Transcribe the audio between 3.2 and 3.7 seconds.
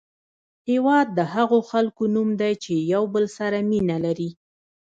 سره